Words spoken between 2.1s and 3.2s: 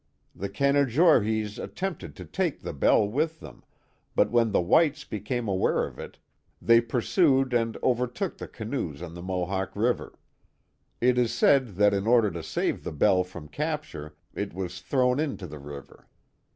to take the bell